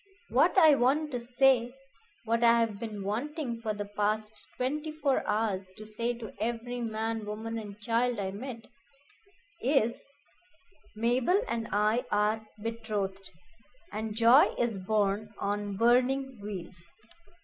[0.29, 1.75] "What I want to say
[2.25, 6.79] what I have been wanting for the past twenty four hours to say to every
[6.81, 8.65] man, woman, and child I met
[9.61, 10.03] is
[10.95, 13.29] 'Mabel and I are betrothed,
[13.91, 16.89] and joy is borne on burning wheels.'